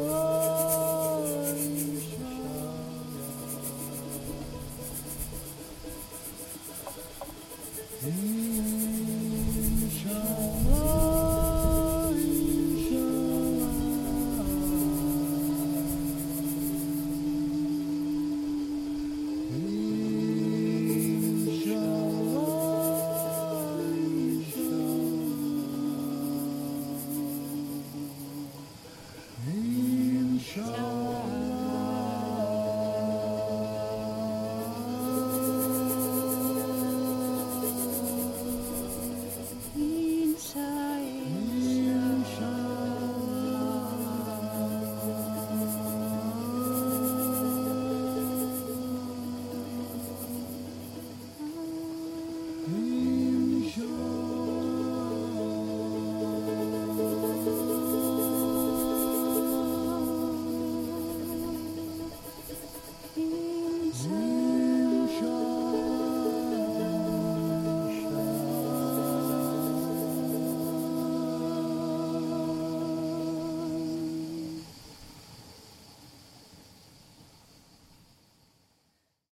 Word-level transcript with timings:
Oh. 0.00 0.27